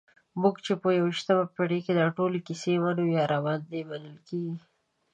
موږ 0.41 0.55
چې 0.65 0.73
په 0.81 0.89
یویشتمه 0.99 1.43
پېړۍ 1.55 1.79
کې 1.85 1.93
دا 1.99 2.07
ټولې 2.17 2.39
کیسې 2.47 2.73
منو 2.83 3.05
یا 3.17 3.23
راباندې 3.33 3.81
منل 3.89 4.17
کېږي. 4.27 4.55